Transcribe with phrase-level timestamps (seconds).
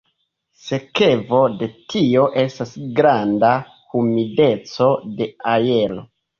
[0.69, 3.53] Sekvo de tio estas granda
[4.01, 4.91] humideco
[5.23, 6.05] de aero.